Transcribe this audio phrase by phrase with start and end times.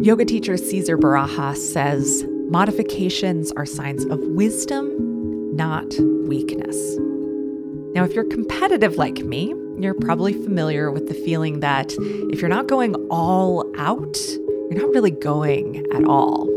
[0.00, 5.86] Yoga teacher Cesar Barajas says modifications are signs of wisdom, not
[6.26, 6.96] weakness.
[7.94, 11.94] Now, if you're competitive like me, you're probably familiar with the feeling that
[12.32, 14.18] if you're not going all out,
[14.70, 16.48] you're not really going at all.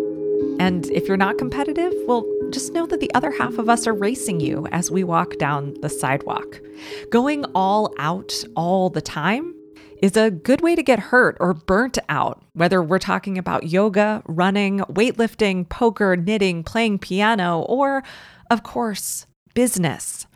[0.59, 3.93] And if you're not competitive, well, just know that the other half of us are
[3.93, 6.59] racing you as we walk down the sidewalk.
[7.11, 9.54] Going all out all the time
[10.02, 14.21] is a good way to get hurt or burnt out, whether we're talking about yoga,
[14.28, 18.04] running, weightlifting, poker, knitting, playing piano, or,
[18.50, 20.28] of course, business.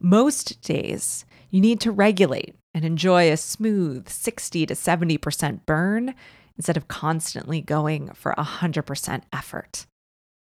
[0.00, 6.14] Most days, you need to regulate and enjoy a smooth 60 to 70% burn
[6.56, 9.86] instead of constantly going for 100% effort.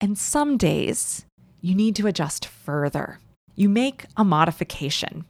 [0.01, 1.25] And some days,
[1.61, 3.19] you need to adjust further.
[3.55, 5.25] You make a modification.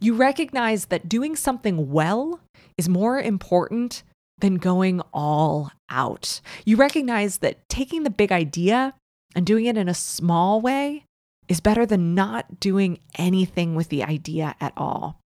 [0.00, 2.40] You recognize that doing something well
[2.76, 4.02] is more important
[4.38, 6.40] than going all out.
[6.64, 8.94] You recognize that taking the big idea
[9.34, 11.04] and doing it in a small way
[11.48, 15.20] is better than not doing anything with the idea at all.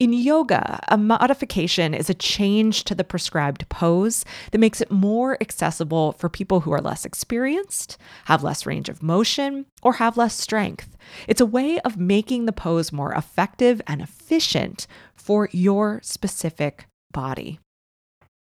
[0.00, 5.36] In yoga, a modification is a change to the prescribed pose that makes it more
[5.42, 10.34] accessible for people who are less experienced, have less range of motion, or have less
[10.34, 10.96] strength.
[11.28, 17.60] It's a way of making the pose more effective and efficient for your specific body.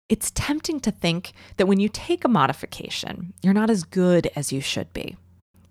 [0.10, 4.52] It's tempting to think that when you take a modification, you're not as good as
[4.52, 5.18] you should be.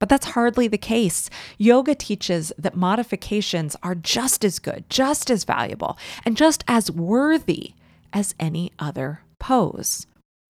[0.03, 1.31] But that's hardly the case.
[1.59, 7.75] Yoga teaches that modifications are just as good, just as valuable, and just as worthy
[8.13, 10.09] as any other pose.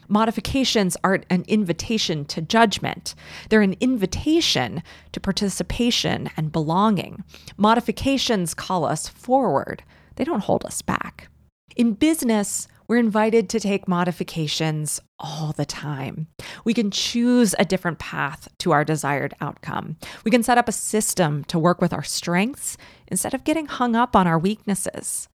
[0.09, 3.15] Modifications aren't an invitation to judgment.
[3.51, 7.23] They're an invitation to participation and belonging.
[7.59, 9.83] Modifications call us forward,
[10.17, 11.29] they don't hold us back.
[11.77, 16.27] In business, we're invited to take modifications all the time.
[16.63, 19.97] We can choose a different path to our desired outcome.
[20.27, 22.77] We can set up a system to work with our strengths
[23.09, 25.27] instead of getting hung up on our weaknesses.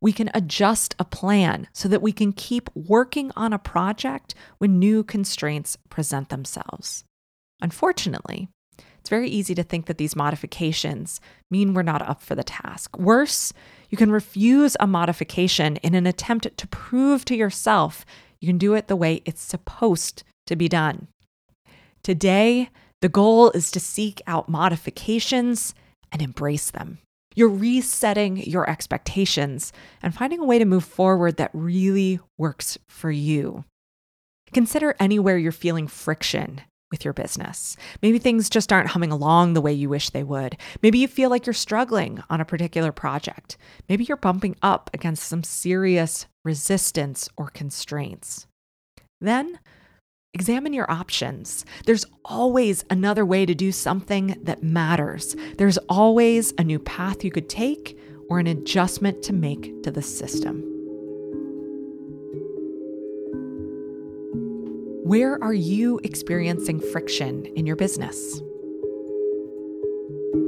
[0.00, 4.80] We can adjust a plan so that we can keep working on a project when
[4.80, 7.04] new constraints present themselves.
[7.62, 8.48] Unfortunately,
[9.04, 12.98] it's very easy to think that these modifications mean we're not up for the task.
[12.98, 13.52] Worse,
[13.94, 18.04] you can refuse a modification in an attempt to prove to yourself
[18.40, 21.06] you can do it the way it's supposed to be done.
[22.02, 22.70] Today,
[23.02, 25.76] the goal is to seek out modifications
[26.10, 26.98] and embrace them.
[27.36, 29.72] You're resetting your expectations
[30.02, 33.62] and finding a way to move forward that really works for you.
[34.52, 37.76] Consider anywhere you're feeling friction with your business.
[38.02, 40.56] Maybe things just aren't humming along the way you wish they would.
[40.82, 43.56] Maybe you feel like you're struggling on a particular project.
[43.88, 48.46] Maybe you're bumping up against some serious resistance or constraints.
[49.20, 49.58] Then
[50.34, 51.64] examine your options.
[51.86, 55.36] There's always another way to do something that matters.
[55.58, 60.02] There's always a new path you could take or an adjustment to make to the
[60.02, 60.73] system.
[65.04, 68.40] Where are you experiencing friction in your business?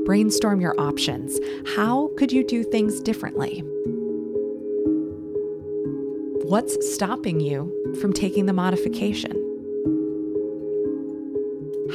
[0.06, 1.39] Brainstorm your options.
[1.77, 3.62] How could you do things differently?
[6.49, 9.33] What's stopping you from taking the modification?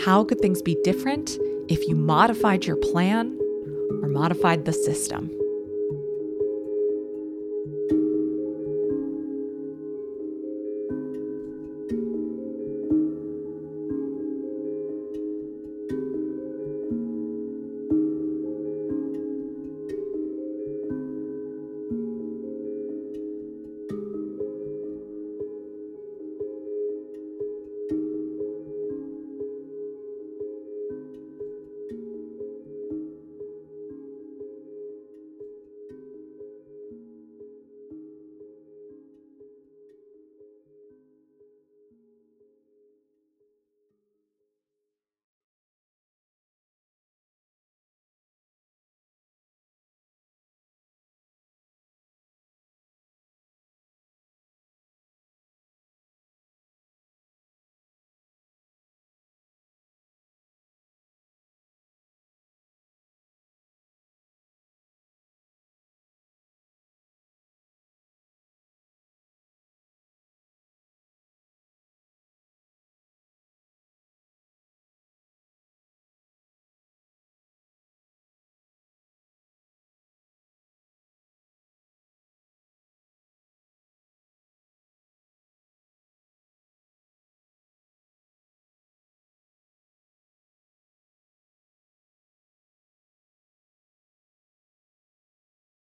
[0.05, 3.39] How could things be different if you modified your plan
[4.03, 5.31] or modified the system?